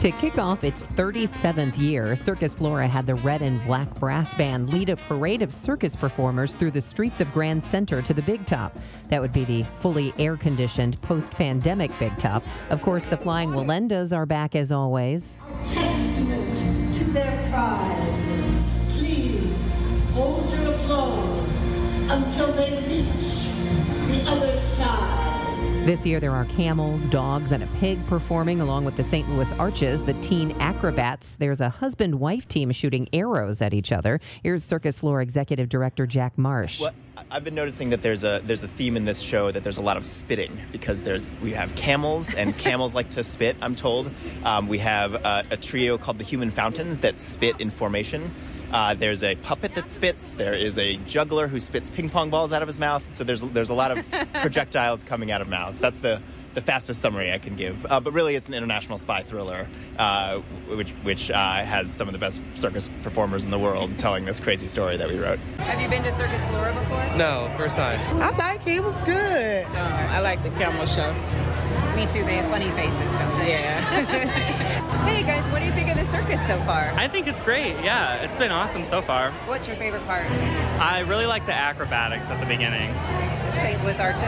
To 0.00 0.10
kick 0.12 0.38
off 0.38 0.64
its 0.64 0.86
37th 0.86 1.78
year, 1.78 2.16
Circus 2.16 2.54
Flora 2.54 2.88
had 2.88 3.06
the 3.06 3.16
Red 3.16 3.42
and 3.42 3.62
Black 3.66 3.92
Brass 3.96 4.32
Band 4.32 4.72
lead 4.72 4.88
a 4.88 4.96
parade 4.96 5.42
of 5.42 5.52
circus 5.52 5.94
performers 5.94 6.54
through 6.54 6.70
the 6.70 6.80
streets 6.80 7.20
of 7.20 7.30
Grand 7.34 7.62
Center 7.62 8.00
to 8.00 8.14
the 8.14 8.22
Big 8.22 8.46
Top. 8.46 8.74
That 9.10 9.20
would 9.20 9.34
be 9.34 9.44
the 9.44 9.62
fully 9.80 10.14
air 10.18 10.38
conditioned 10.38 10.98
post 11.02 11.32
pandemic 11.32 11.90
Big 11.98 12.16
Top. 12.16 12.42
Of 12.70 12.80
course, 12.80 13.04
the 13.04 13.18
Flying 13.18 13.50
Wallendas 13.50 14.16
are 14.16 14.24
back 14.24 14.54
as 14.54 14.72
always. 14.72 15.38
Testament 15.66 16.96
to 16.96 17.04
their 17.12 17.50
pride. 17.50 18.64
Please 18.92 19.54
hold 20.14 20.48
your 20.48 20.72
applause 20.76 21.46
until 22.08 22.54
they 22.54 22.70
reach 22.88 24.16
the 24.16 24.30
other 24.30 24.58
side. 24.76 25.19
This 25.84 26.04
year, 26.04 26.20
there 26.20 26.32
are 26.32 26.44
camels, 26.44 27.08
dogs, 27.08 27.52
and 27.52 27.64
a 27.64 27.66
pig 27.78 28.06
performing 28.06 28.60
along 28.60 28.84
with 28.84 28.96
the 28.96 29.02
St. 29.02 29.26
Louis 29.30 29.50
Arches, 29.52 30.04
the 30.04 30.12
teen 30.20 30.52
acrobats. 30.60 31.36
There's 31.36 31.62
a 31.62 31.70
husband 31.70 32.16
wife 32.16 32.46
team 32.46 32.70
shooting 32.70 33.08
arrows 33.14 33.62
at 33.62 33.72
each 33.72 33.90
other. 33.90 34.20
Here's 34.42 34.62
Circus 34.62 34.98
Flora 34.98 35.22
Executive 35.22 35.70
Director 35.70 36.06
Jack 36.06 36.36
Marsh. 36.36 36.82
Well, 36.82 36.92
I've 37.30 37.44
been 37.44 37.54
noticing 37.54 37.88
that 37.90 38.02
there's 38.02 38.24
a 38.24 38.42
there's 38.44 38.62
a 38.62 38.68
theme 38.68 38.94
in 38.94 39.06
this 39.06 39.20
show 39.20 39.50
that 39.50 39.62
there's 39.62 39.78
a 39.78 39.82
lot 39.82 39.96
of 39.96 40.04
spitting 40.04 40.60
because 40.70 41.02
there's 41.02 41.30
we 41.42 41.52
have 41.52 41.74
camels 41.76 42.34
and 42.34 42.56
camels 42.58 42.94
like 42.94 43.08
to 43.10 43.24
spit. 43.24 43.56
I'm 43.62 43.74
told 43.74 44.10
um, 44.44 44.68
we 44.68 44.78
have 44.78 45.14
uh, 45.14 45.44
a 45.50 45.56
trio 45.56 45.96
called 45.96 46.18
the 46.18 46.24
Human 46.24 46.50
Fountains 46.50 47.00
that 47.00 47.18
spit 47.18 47.58
in 47.58 47.70
formation. 47.70 48.30
Uh, 48.72 48.94
there's 48.94 49.22
a 49.22 49.34
puppet 49.36 49.74
that 49.74 49.88
spits. 49.88 50.30
There 50.32 50.54
is 50.54 50.78
a 50.78 50.96
juggler 50.98 51.48
who 51.48 51.60
spits 51.60 51.90
ping 51.90 52.08
pong 52.08 52.30
balls 52.30 52.52
out 52.52 52.62
of 52.62 52.68
his 52.68 52.78
mouth. 52.78 53.10
So 53.12 53.24
there's 53.24 53.42
there's 53.42 53.70
a 53.70 53.74
lot 53.74 53.96
of 53.96 54.04
projectiles 54.34 55.04
coming 55.04 55.30
out 55.30 55.40
of 55.40 55.48
mouths. 55.48 55.78
That's 55.78 56.00
the 56.00 56.20
the 56.54 56.60
fastest 56.60 57.00
summary 57.00 57.32
I 57.32 57.38
can 57.38 57.56
give. 57.56 57.86
Uh, 57.86 58.00
but 58.00 58.12
really, 58.12 58.34
it's 58.34 58.48
an 58.48 58.54
international 58.54 58.98
spy 58.98 59.22
thriller, 59.22 59.68
uh, 59.98 60.38
which 60.68 60.90
which 61.02 61.30
uh, 61.30 61.64
has 61.64 61.92
some 61.92 62.08
of 62.08 62.12
the 62.12 62.18
best 62.18 62.42
circus 62.54 62.90
performers 63.02 63.44
in 63.44 63.50
the 63.50 63.58
world 63.58 63.98
telling 63.98 64.24
this 64.24 64.40
crazy 64.40 64.68
story 64.68 64.96
that 64.96 65.08
we 65.08 65.18
wrote. 65.18 65.38
Have 65.58 65.80
you 65.80 65.88
been 65.88 66.02
to 66.02 66.12
Circus 66.12 66.42
Flora 66.50 66.72
before? 66.74 67.16
No, 67.16 67.52
first 67.56 67.76
time. 67.76 68.00
I 68.20 68.30
like 68.36 68.66
it. 68.66 68.76
It 68.76 68.82
was 68.82 68.98
good. 69.02 69.64
I 69.66 70.20
like 70.20 70.42
the 70.42 70.50
camel 70.50 70.86
show. 70.86 71.12
Me 71.96 72.06
too. 72.06 72.24
They 72.24 72.36
have 72.36 72.50
funny 72.50 72.70
faces, 72.70 72.98
don't 72.98 73.38
they? 73.38 73.50
Yeah. 73.50 73.80
hey 75.06 75.22
guys, 75.22 75.48
what 75.48 75.58
do 75.58 75.66
you 75.66 75.72
think 75.72 75.79
of 75.79 75.79
the 75.79 75.79
circus 76.20 76.46
so 76.46 76.58
far? 76.62 76.92
I 76.96 77.08
think 77.08 77.26
it's 77.26 77.40
great. 77.40 77.74
Yeah, 77.82 78.16
it's 78.16 78.36
been 78.36 78.50
awesome 78.50 78.84
so 78.84 79.00
far. 79.00 79.30
What's 79.46 79.66
your 79.66 79.76
favorite 79.76 80.04
part? 80.06 80.26
I 80.80 81.00
really 81.00 81.26
like 81.26 81.46
the 81.46 81.54
acrobatics 81.54 82.28
at 82.30 82.40
the 82.40 82.46
beginning. 82.46 82.94
St. 83.54 83.82
Louis 83.82 83.98
Arches? 83.98 84.22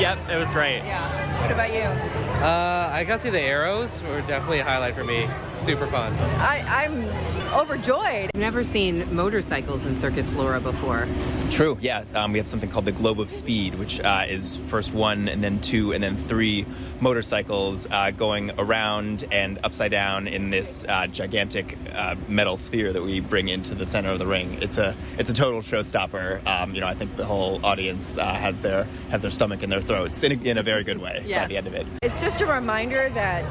Yep, 0.00 0.18
it 0.30 0.36
was 0.36 0.50
great. 0.50 0.78
Yeah. 0.84 1.40
What 1.42 1.50
about 1.50 1.72
you? 1.72 2.27
Uh, 2.38 2.88
I 2.92 3.02
gotta 3.02 3.20
say 3.20 3.30
the 3.30 3.40
arrows 3.40 4.00
were 4.00 4.20
definitely 4.20 4.60
a 4.60 4.64
highlight 4.64 4.94
for 4.94 5.02
me. 5.02 5.28
Super 5.54 5.88
fun. 5.88 6.12
I, 6.38 6.84
I'm 6.84 7.04
overjoyed. 7.52 8.30
I've 8.32 8.40
never 8.40 8.62
seen 8.62 9.12
motorcycles 9.12 9.84
in 9.84 9.96
Circus 9.96 10.30
Flora 10.30 10.60
before. 10.60 11.08
True. 11.50 11.76
Yes. 11.80 12.14
Um, 12.14 12.30
we 12.30 12.38
have 12.38 12.46
something 12.46 12.70
called 12.70 12.84
the 12.84 12.92
Globe 12.92 13.18
of 13.18 13.30
Speed, 13.30 13.74
which 13.74 13.98
uh, 14.00 14.24
is 14.28 14.58
first 14.68 14.94
one 14.94 15.26
and 15.26 15.42
then 15.42 15.60
two 15.60 15.92
and 15.92 16.02
then 16.02 16.16
three 16.16 16.64
motorcycles 17.00 17.88
uh, 17.90 18.12
going 18.12 18.52
around 18.58 19.24
and 19.32 19.58
upside 19.64 19.90
down 19.90 20.28
in 20.28 20.50
this 20.50 20.84
uh, 20.88 21.08
gigantic 21.08 21.76
uh, 21.92 22.14
metal 22.28 22.56
sphere 22.56 22.92
that 22.92 23.02
we 23.02 23.18
bring 23.18 23.48
into 23.48 23.74
the 23.74 23.86
center 23.86 24.10
of 24.10 24.20
the 24.20 24.26
ring. 24.26 24.58
It's 24.62 24.78
a 24.78 24.94
it's 25.18 25.30
a 25.30 25.32
total 25.32 25.60
showstopper. 25.60 26.46
Um, 26.46 26.74
you 26.74 26.80
know, 26.80 26.86
I 26.86 26.94
think 26.94 27.16
the 27.16 27.24
whole 27.24 27.64
audience 27.66 28.16
uh, 28.16 28.32
has 28.34 28.60
their 28.60 28.84
has 29.10 29.22
their 29.22 29.32
stomach 29.32 29.64
in 29.64 29.70
their 29.70 29.80
throats 29.80 30.22
in 30.22 30.32
a, 30.32 30.48
in 30.48 30.58
a 30.58 30.62
very 30.62 30.84
good 30.84 30.98
way 30.98 31.24
by 31.28 31.46
the 31.46 31.56
end 31.56 31.66
of 31.66 31.74
it. 31.74 31.86
It's 32.02 32.20
just 32.20 32.27
a 32.28 32.46
reminder 32.46 33.08
that 33.14 33.42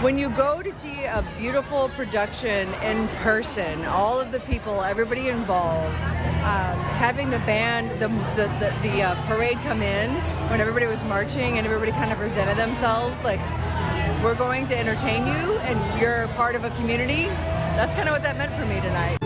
when 0.00 0.16
you 0.18 0.30
go 0.30 0.62
to 0.62 0.70
see 0.70 1.04
a 1.04 1.24
beautiful 1.36 1.88
production 1.90 2.72
in 2.74 3.08
person, 3.08 3.84
all 3.86 4.20
of 4.20 4.30
the 4.30 4.38
people, 4.40 4.82
everybody 4.82 5.28
involved, 5.28 6.00
um, 6.44 6.78
having 7.02 7.28
the 7.28 7.40
band, 7.40 7.90
the 8.00 8.06
the, 8.36 8.46
the, 8.60 8.88
the 8.88 9.02
uh, 9.02 9.26
parade 9.26 9.58
come 9.64 9.82
in 9.82 10.14
when 10.48 10.60
everybody 10.60 10.86
was 10.86 11.02
marching 11.02 11.58
and 11.58 11.66
everybody 11.66 11.90
kind 11.90 12.12
of 12.12 12.18
presented 12.18 12.56
themselves 12.56 13.18
like 13.24 13.40
we're 14.22 14.36
going 14.36 14.64
to 14.66 14.78
entertain 14.78 15.26
you 15.26 15.58
and 15.58 16.00
you're 16.00 16.28
part 16.28 16.54
of 16.54 16.62
a 16.62 16.70
community. 16.70 17.24
That's 17.74 17.92
kind 17.94 18.08
of 18.08 18.12
what 18.12 18.22
that 18.22 18.38
meant 18.38 18.54
for 18.54 18.64
me 18.64 18.80
tonight. 18.80 19.25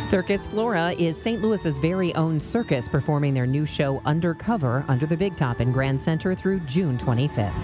Circus 0.00 0.46
Flora 0.46 0.92
is 0.92 1.20
St. 1.20 1.42
Louis's 1.42 1.76
very 1.78 2.14
own 2.14 2.40
circus 2.40 2.88
performing 2.88 3.34
their 3.34 3.46
new 3.46 3.66
show 3.66 4.00
Undercover 4.06 4.82
under 4.88 5.04
the 5.04 5.16
Big 5.16 5.36
Top 5.36 5.60
in 5.60 5.72
Grand 5.72 6.00
Center 6.00 6.34
through 6.34 6.60
June 6.60 6.96
25th. 6.96 7.54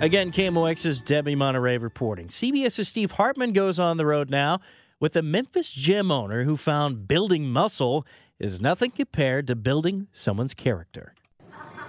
Again, 0.00 0.32
KMOX's 0.32 1.00
Debbie 1.00 1.36
Monterrey 1.36 1.80
reporting. 1.80 2.26
CBS's 2.26 2.88
Steve 2.88 3.12
Hartman 3.12 3.52
goes 3.52 3.78
on 3.78 3.98
the 3.98 4.06
road 4.06 4.30
now 4.30 4.60
with 4.98 5.14
a 5.14 5.22
Memphis 5.22 5.72
gym 5.72 6.10
owner 6.10 6.42
who 6.42 6.56
found 6.56 7.06
building 7.06 7.50
muscle 7.50 8.04
is 8.38 8.60
nothing 8.60 8.90
compared 8.90 9.46
to 9.46 9.54
building 9.54 10.08
someone's 10.12 10.54
character. 10.54 11.14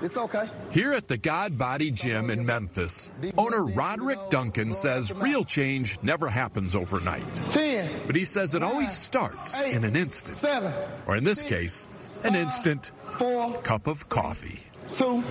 It's 0.01 0.17
okay. 0.17 0.49
Here 0.71 0.93
at 0.93 1.07
the 1.07 1.17
God 1.17 1.57
Body 1.57 1.91
Gym 1.91 2.29
in 2.31 2.45
Memphis, 2.45 3.11
owner 3.37 3.63
Roderick 3.65 4.29
Duncan 4.31 4.73
says 4.73 5.13
real 5.13 5.43
change 5.43 5.99
never 6.01 6.27
happens 6.27 6.75
overnight. 6.75 7.23
Ten, 7.51 7.89
But 8.07 8.15
he 8.15 8.25
says 8.25 8.55
it 8.55 8.63
always 8.63 8.91
starts 8.91 9.59
in 9.59 9.83
an 9.83 9.95
instant, 9.95 10.37
seven, 10.39 10.73
or 11.05 11.15
in 11.15 11.23
this 11.23 11.43
case, 11.43 11.87
an 12.23 12.35
instant 12.35 12.91
four, 13.17 13.53
cup 13.61 13.85
of 13.87 14.09
coffee. 14.09 14.59
two, 14.95 15.23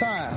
time. 0.00 0.34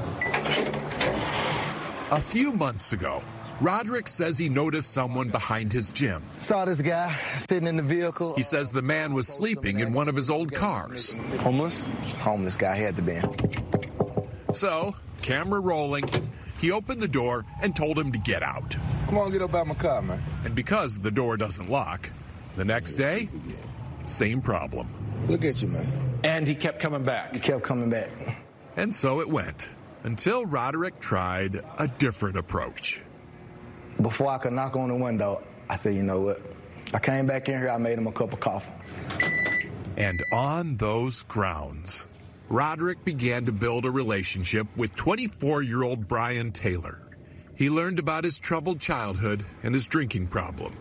A 2.11 2.19
few 2.21 2.51
months 2.51 2.91
ago, 2.91 3.23
Roderick 3.61 4.07
says 4.07 4.39
he 4.39 4.49
noticed 4.49 4.89
someone 4.89 5.29
behind 5.29 5.72
his 5.72 5.91
gym. 5.91 6.23
Saw 6.39 6.66
this 6.66 6.81
guy 6.81 7.16
sitting 7.38 7.67
in 7.67 7.77
the 7.77 7.83
vehicle. 7.83 8.33
He 8.35 8.41
says 8.41 8.72
the 8.72 8.81
man 8.81 9.13
was 9.13 9.27
sleeping 9.27 9.81
in 9.81 9.94
one 9.94 10.09
of 10.09 10.16
his 10.16 10.31
old 10.31 10.51
cars. 10.51 11.13
Homeless? 11.41 11.85
Homeless 12.22 12.57
guy 12.57 12.75
had 12.75 12.95
to 12.95 13.03
be. 13.03 13.22
So, 14.51 14.95
camera 15.22 15.59
rolling, 15.59 16.09
he 16.59 16.72
opened 16.72 17.01
the 17.01 17.07
door 17.07 17.45
and 17.61 17.75
told 17.75 17.99
him 17.99 18.11
to 18.13 18.17
get 18.17 18.41
out. 18.41 18.75
Come 19.05 19.19
on, 19.19 19.31
get 19.31 19.44
up 19.44 19.53
out 19.53 19.67
my 19.67 19.75
car, 19.75 20.01
man. 20.01 20.23
And 20.43 20.55
because 20.55 20.99
the 20.99 21.11
door 21.11 21.38
doesn't 21.38 21.69
lock, 21.69 22.09
the 22.55 22.66
next 22.66 22.93
day, 22.93 23.29
same 24.05 24.41
problem. 24.41 24.89
Look 25.28 25.45
at 25.45 25.61
you, 25.61 25.67
man. 25.67 26.19
And 26.23 26.47
he 26.47 26.55
kept 26.55 26.79
coming 26.79 27.03
back. 27.03 27.35
He 27.35 27.39
kept 27.39 27.61
coming 27.61 27.91
back. 27.91 28.09
And 28.75 28.91
so 28.91 29.22
it 29.22 29.29
went, 29.29 29.69
until 30.03 30.47
Roderick 30.47 30.99
tried 30.99 31.61
a 31.78 31.88
different 31.88 32.38
approach. 32.38 33.03
Before 34.00 34.28
I 34.29 34.38
could 34.38 34.53
knock 34.53 34.75
on 34.75 34.90
the 34.90 34.96
window, 34.96 35.44
I 35.69 35.75
said, 35.75 35.96
you 35.96 36.03
know 36.03 36.22
what? 36.22 36.41
I 36.94 37.00
came 37.00 37.25
back 37.25 37.47
in 37.50 37.59
here, 37.59 37.69
I 37.69 37.78
made 37.78 37.97
him 37.97 38.07
a 38.07 38.12
cup 38.12 38.34
of 38.34 38.40
coffee. 38.40 38.72
And 39.97 40.22
on 40.34 40.78
those 40.78 41.23
grounds, 41.23 42.08
Roderick 42.49 43.05
began 43.05 43.46
to 43.46 43.52
build 43.52 43.85
a 43.85 43.91
relationship 43.91 44.67
with 44.76 44.96
24 44.96 45.61
year 45.61 45.84
old 45.84 46.08
Brian 46.08 46.52
Taylor. 46.52 46.99
He 47.55 47.70
learned 47.70 47.99
about 47.99 48.23
his 48.23 48.40
troubled 48.40 48.79
childhood 48.79 49.46
and 49.64 49.73
his 49.73 49.88
drinking 49.88 50.28
problem, 50.28 50.76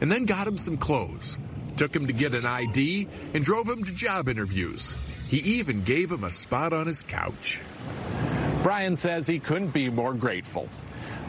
and 0.00 0.10
then 0.10 0.24
got 0.24 0.46
him 0.46 0.58
some 0.58 0.78
clothes, 0.78 1.36
took 1.76 1.94
him 1.94 2.06
to 2.06 2.12
get 2.12 2.34
an 2.34 2.46
ID, 2.46 3.06
and 3.34 3.44
drove 3.44 3.68
him 3.68 3.84
to 3.84 3.92
job 3.92 4.28
interviews. 4.28 4.96
He 5.28 5.38
even 5.58 5.82
gave 5.82 6.10
him 6.10 6.24
a 6.24 6.30
spot 6.30 6.72
on 6.72 6.86
his 6.86 7.02
couch. 7.02 7.60
Brian 8.62 8.96
says 8.96 9.26
he 9.26 9.38
couldn't 9.38 9.70
be 9.72 9.90
more 9.90 10.14
grateful, 10.14 10.68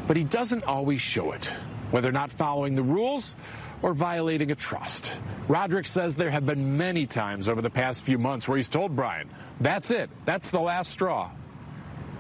but 0.07 0.17
he 0.17 0.23
doesn't 0.23 0.63
always 0.63 1.01
show 1.01 1.31
it, 1.31 1.45
whether 1.91 2.11
not 2.11 2.31
following 2.31 2.75
the 2.75 2.83
rules 2.83 3.35
or 3.81 3.94
violating 3.94 4.51
a 4.51 4.55
trust. 4.55 5.15
Roderick 5.47 5.85
says 5.85 6.15
there 6.15 6.31
have 6.31 6.45
been 6.45 6.77
many 6.77 7.05
times 7.05 7.50
over 7.50 7.61
the 7.61 7.69
past 7.69 8.03
few 8.03 8.17
months 8.17 8.47
where 8.47 8.57
he's 8.57 8.69
told 8.69 8.95
Brian, 8.95 9.29
that's 9.59 9.91
it, 9.91 10.09
that's 10.25 10.51
the 10.51 10.59
last 10.59 10.91
straw. 10.91 11.31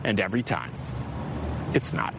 And 0.03 0.19
every 0.19 0.43
time, 0.43 0.71
it's 1.73 1.93
not. 1.93 2.13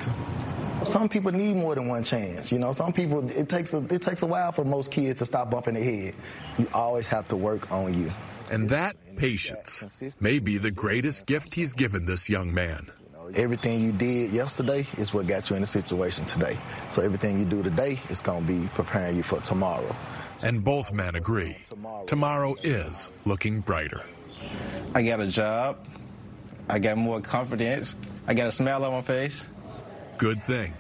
Some 0.85 1.09
people 1.09 1.33
need 1.33 1.57
more 1.57 1.75
than 1.75 1.89
one 1.89 2.05
chance. 2.05 2.51
You 2.51 2.59
know, 2.59 2.73
some 2.73 2.93
people 2.93 3.31
it 3.31 3.49
takes 3.49 3.73
a 3.73 3.79
it 3.93 4.03
takes 4.03 4.23
a 4.23 4.27
while 4.27 4.53
for 4.53 4.65
most 4.65 4.91
kids 4.91 5.19
to 5.21 5.27
stop 5.27 5.51
bumping 5.51 5.75
their 5.75 5.85
head. 5.85 6.15
You 6.59 6.67
always 6.75 7.09
have 7.09 7.29
to 7.29 7.37
work 7.37 7.71
on 7.71 7.95
you. 7.95 8.13
And 8.51 8.69
that 8.69 8.97
patience 9.17 9.85
may 10.21 10.39
be 10.39 10.59
the 10.59 10.71
greatest 10.71 11.27
gift 11.27 11.55
he's 11.55 11.73
given 11.73 12.05
this 12.05 12.29
young 12.29 12.53
man. 12.53 12.91
Everything 13.35 13.83
you 13.83 13.93
did 13.93 14.33
yesterday 14.33 14.87
is 14.99 15.15
what 15.15 15.27
got 15.27 15.49
you 15.49 15.57
in 15.57 15.63
the 15.63 15.67
situation 15.67 16.25
today. 16.27 16.59
So 16.91 17.03
everything 17.03 17.39
you 17.39 17.45
do 17.45 17.63
today 17.63 18.01
is 18.11 18.21
going 18.21 18.47
to 18.47 18.53
be 18.53 18.69
preparing 18.75 19.17
you 19.17 19.23
for 19.23 19.41
tomorrow. 19.41 19.95
And 20.43 20.63
both 20.63 20.93
men 20.93 21.15
agree. 21.15 21.57
Tomorrow 22.07 22.57
is 22.63 23.11
looking 23.25 23.61
brighter. 23.61 24.03
I 24.95 25.03
got 25.03 25.21
a 25.21 25.27
job. 25.27 25.79
I 26.69 26.79
got 26.79 26.99
more 26.99 27.21
confidence. 27.21 27.97
I 28.27 28.35
got 28.35 28.47
a 28.47 28.53
smile 28.53 28.85
on 28.85 28.93
my 28.93 29.03
face. 29.03 29.47
Good 30.19 30.43
thing. 30.45 30.73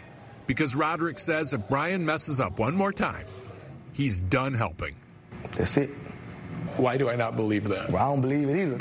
Because 0.47 0.75
Roderick 0.75 1.19
says 1.19 1.53
if 1.53 1.69
Brian 1.69 2.05
messes 2.05 2.41
up 2.41 2.59
one 2.59 2.75
more 2.75 2.93
time, 2.93 3.27
he's 3.93 4.21
done 4.21 4.55
helping. 4.55 4.95
That's 5.57 5.77
it. 5.77 5.91
Why 6.77 6.97
do 6.97 7.09
I 7.09 7.17
not 7.17 7.37
believe 7.37 7.69
that? 7.69 7.91
Well, 7.91 8.03
I 8.03 8.09
don't 8.09 8.21
believe 8.21 8.49
it 8.49 8.79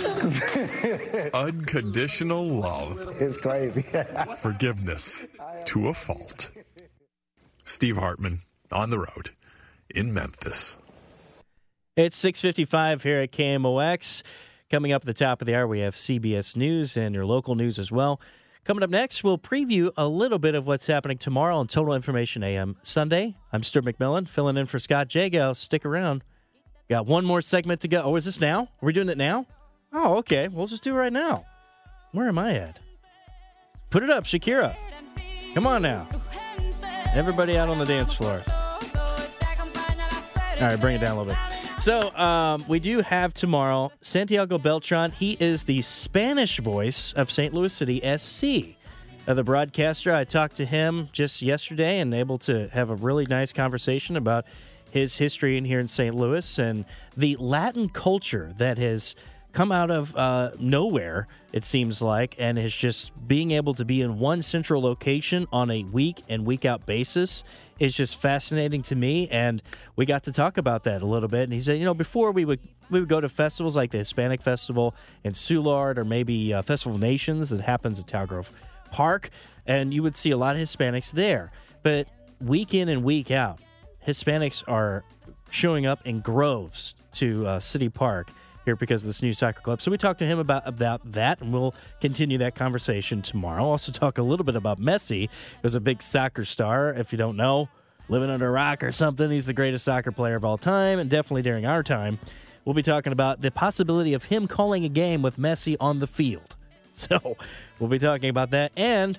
either. 0.00 1.30
Unconditional 1.34 2.44
love. 2.44 3.14
It's 3.20 3.36
crazy. 3.36 3.84
Forgiveness 4.38 5.24
to 5.66 5.88
a 5.88 5.94
fault. 5.94 6.50
Steve 7.64 7.96
Hartman 7.96 8.40
on 8.70 8.90
the 8.90 8.98
road 8.98 9.30
in 9.90 10.12
Memphis. 10.14 10.78
It's 11.96 12.22
6:55 12.22 13.02
here 13.02 13.20
at 13.20 13.32
KMOX. 13.32 14.22
Coming 14.70 14.92
up 14.92 15.02
at 15.02 15.06
the 15.06 15.12
top 15.12 15.42
of 15.42 15.46
the 15.46 15.54
hour, 15.54 15.66
we 15.66 15.80
have 15.80 15.94
CBS 15.94 16.56
News 16.56 16.96
and 16.96 17.14
your 17.14 17.26
local 17.26 17.54
news 17.54 17.78
as 17.78 17.92
well. 17.92 18.20
Coming 18.64 18.84
up 18.84 18.90
next, 18.90 19.22
we'll 19.24 19.38
preview 19.38 19.90
a 19.96 20.06
little 20.06 20.38
bit 20.38 20.54
of 20.54 20.66
what's 20.66 20.86
happening 20.86 21.18
tomorrow 21.18 21.56
on 21.56 21.66
Total 21.66 21.94
Information 21.94 22.42
AM 22.42 22.76
Sunday. 22.82 23.36
I'm 23.52 23.64
Stuart 23.64 23.84
McMillan, 23.84 24.28
filling 24.28 24.56
in 24.56 24.66
for 24.66 24.78
Scott 24.78 25.08
Jagow. 25.08 25.54
Stick 25.56 25.84
around. 25.84 26.22
Got 26.92 27.06
one 27.06 27.24
more 27.24 27.40
segment 27.40 27.80
to 27.80 27.88
go. 27.88 28.02
Oh, 28.02 28.16
is 28.16 28.26
this 28.26 28.38
now? 28.38 28.64
Are 28.64 28.68
we 28.82 28.92
doing 28.92 29.08
it 29.08 29.16
now? 29.16 29.46
Oh, 29.94 30.18
okay. 30.18 30.48
We'll 30.48 30.66
just 30.66 30.82
do 30.82 30.94
it 30.94 30.98
right 30.98 31.10
now. 31.10 31.46
Where 32.10 32.28
am 32.28 32.38
I 32.38 32.54
at? 32.56 32.80
Put 33.88 34.02
it 34.02 34.10
up, 34.10 34.24
Shakira. 34.24 34.76
Come 35.54 35.66
on 35.66 35.80
now. 35.80 36.06
Everybody 37.14 37.56
out 37.56 37.70
on 37.70 37.78
the 37.78 37.86
dance 37.86 38.12
floor. 38.12 38.42
All 38.46 38.78
right, 40.60 40.78
bring 40.78 40.96
it 40.96 40.98
down 40.98 41.16
a 41.16 41.22
little 41.22 41.32
bit. 41.32 41.80
So, 41.80 42.14
um, 42.14 42.62
we 42.68 42.78
do 42.78 43.00
have 43.00 43.32
tomorrow 43.32 43.90
Santiago 44.02 44.58
Beltran. 44.58 45.12
He 45.12 45.38
is 45.40 45.64
the 45.64 45.80
Spanish 45.80 46.58
voice 46.58 47.14
of 47.14 47.32
St. 47.32 47.54
Louis 47.54 47.72
City 47.72 48.02
SC. 48.18 48.76
Uh, 49.26 49.32
the 49.32 49.42
broadcaster, 49.42 50.12
I 50.12 50.24
talked 50.24 50.56
to 50.56 50.66
him 50.66 51.08
just 51.10 51.40
yesterday 51.40 52.00
and 52.00 52.12
able 52.12 52.36
to 52.40 52.68
have 52.68 52.90
a 52.90 52.94
really 52.94 53.24
nice 53.24 53.50
conversation 53.50 54.18
about 54.18 54.44
his 54.92 55.16
history 55.16 55.56
in 55.56 55.64
here 55.64 55.80
in 55.80 55.86
St. 55.86 56.14
Louis 56.14 56.58
and 56.58 56.84
the 57.16 57.36
Latin 57.40 57.88
culture 57.88 58.52
that 58.58 58.76
has 58.76 59.14
come 59.52 59.72
out 59.72 59.90
of 59.90 60.14
uh, 60.16 60.50
nowhere, 60.58 61.28
it 61.50 61.64
seems 61.64 62.02
like, 62.02 62.34
and 62.38 62.58
is 62.58 62.76
just 62.76 63.10
being 63.26 63.52
able 63.52 63.72
to 63.74 63.86
be 63.86 64.02
in 64.02 64.18
one 64.18 64.42
central 64.42 64.82
location 64.82 65.46
on 65.50 65.70
a 65.70 65.82
week 65.84 66.22
and 66.28 66.44
week 66.44 66.66
out 66.66 66.84
basis 66.84 67.42
is 67.78 67.94
just 67.94 68.20
fascinating 68.20 68.82
to 68.82 68.94
me. 68.94 69.28
And 69.28 69.62
we 69.96 70.04
got 70.04 70.24
to 70.24 70.32
talk 70.32 70.58
about 70.58 70.82
that 70.84 71.00
a 71.00 71.06
little 71.06 71.28
bit. 71.28 71.44
And 71.44 71.54
he 71.54 71.60
said, 71.60 71.78
you 71.78 71.86
know, 71.86 71.94
before 71.94 72.30
we 72.30 72.44
would 72.44 72.60
we 72.90 73.00
would 73.00 73.08
go 73.08 73.20
to 73.22 73.28
festivals 73.30 73.74
like 73.74 73.90
the 73.90 73.98
Hispanic 73.98 74.42
Festival 74.42 74.94
in 75.24 75.32
Soulard 75.32 75.96
or 75.96 76.04
maybe 76.04 76.52
uh, 76.52 76.60
Festival 76.60 76.96
of 76.96 77.00
Nations 77.00 77.48
that 77.48 77.62
happens 77.62 77.98
at 77.98 78.06
Tower 78.06 78.44
Park, 78.90 79.30
and 79.66 79.94
you 79.94 80.02
would 80.02 80.14
see 80.14 80.30
a 80.30 80.36
lot 80.36 80.56
of 80.56 80.60
Hispanics 80.60 81.10
there. 81.10 81.50
But 81.82 82.08
week 82.38 82.74
in 82.74 82.90
and 82.90 83.02
week 83.02 83.30
out, 83.30 83.60
Hispanics 84.06 84.62
are 84.68 85.04
showing 85.50 85.86
up 85.86 86.06
in 86.06 86.20
groves 86.20 86.94
to 87.14 87.46
uh, 87.46 87.60
City 87.60 87.88
Park 87.88 88.30
here 88.64 88.76
because 88.76 89.02
of 89.02 89.08
this 89.08 89.22
new 89.22 89.34
soccer 89.34 89.60
club. 89.60 89.82
So 89.82 89.90
we 89.90 89.98
talked 89.98 90.18
to 90.20 90.26
him 90.26 90.38
about 90.38 90.66
about 90.66 91.12
that, 91.12 91.40
and 91.40 91.52
we'll 91.52 91.74
continue 92.00 92.38
that 92.38 92.54
conversation 92.54 93.22
tomorrow. 93.22 93.64
Also 93.64 93.92
talk 93.92 94.18
a 94.18 94.22
little 94.22 94.44
bit 94.44 94.56
about 94.56 94.78
Messi. 94.80 95.28
Was 95.62 95.74
a 95.74 95.80
big 95.80 96.02
soccer 96.02 96.44
star. 96.44 96.90
If 96.90 97.12
you 97.12 97.18
don't 97.18 97.36
know, 97.36 97.68
living 98.08 98.30
under 98.30 98.48
a 98.48 98.50
rock 98.50 98.82
or 98.82 98.92
something, 98.92 99.30
he's 99.30 99.46
the 99.46 99.52
greatest 99.52 99.84
soccer 99.84 100.12
player 100.12 100.36
of 100.36 100.44
all 100.44 100.58
time, 100.58 100.98
and 100.98 101.10
definitely 101.10 101.42
during 101.42 101.66
our 101.66 101.82
time. 101.82 102.18
We'll 102.64 102.74
be 102.74 102.82
talking 102.82 103.12
about 103.12 103.40
the 103.40 103.50
possibility 103.50 104.14
of 104.14 104.26
him 104.26 104.46
calling 104.46 104.84
a 104.84 104.88
game 104.88 105.20
with 105.20 105.36
Messi 105.36 105.76
on 105.80 105.98
the 106.00 106.06
field. 106.06 106.56
So 106.94 107.38
we'll 107.78 107.88
be 107.88 107.98
talking 107.98 108.28
about 108.28 108.50
that. 108.50 108.70
And 108.76 109.18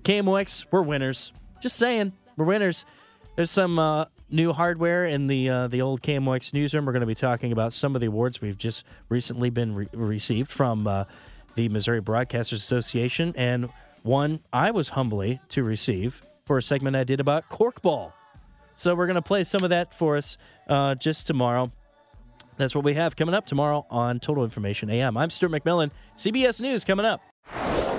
KMOX, 0.00 0.64
we're 0.70 0.80
winners. 0.80 1.34
Just 1.60 1.76
saying, 1.76 2.14
we're 2.38 2.46
winners. 2.46 2.86
There's 3.36 3.50
some 3.50 3.80
uh, 3.80 4.04
new 4.30 4.52
hardware 4.52 5.06
in 5.06 5.26
the 5.26 5.48
uh, 5.48 5.66
the 5.66 5.82
old 5.82 6.02
KMOX 6.02 6.52
newsroom. 6.52 6.86
We're 6.86 6.92
going 6.92 7.00
to 7.00 7.06
be 7.06 7.16
talking 7.16 7.50
about 7.50 7.72
some 7.72 7.96
of 7.96 8.00
the 8.00 8.06
awards 8.06 8.40
we've 8.40 8.56
just 8.56 8.84
recently 9.08 9.50
been 9.50 9.74
re- 9.74 9.88
received 9.92 10.52
from 10.52 10.86
uh, 10.86 11.04
the 11.56 11.68
Missouri 11.68 12.00
Broadcasters 12.00 12.52
Association, 12.52 13.34
and 13.36 13.70
one 14.02 14.40
I 14.52 14.70
was 14.70 14.90
humbly 14.90 15.40
to 15.48 15.64
receive 15.64 16.22
for 16.44 16.58
a 16.58 16.62
segment 16.62 16.94
I 16.94 17.02
did 17.02 17.18
about 17.18 17.48
corkball. 17.48 18.12
So 18.76 18.94
we're 18.94 19.06
going 19.06 19.16
to 19.16 19.22
play 19.22 19.42
some 19.42 19.64
of 19.64 19.70
that 19.70 19.94
for 19.94 20.16
us 20.16 20.36
uh, 20.68 20.94
just 20.94 21.26
tomorrow. 21.26 21.72
That's 22.56 22.74
what 22.74 22.84
we 22.84 22.94
have 22.94 23.16
coming 23.16 23.34
up 23.34 23.46
tomorrow 23.46 23.84
on 23.90 24.20
Total 24.20 24.44
Information 24.44 24.90
AM. 24.90 25.16
I'm 25.16 25.30
Stuart 25.30 25.50
McMillan. 25.50 25.90
CBS 26.16 26.60
News 26.60 26.84
coming 26.84 27.04
up. 27.04 27.20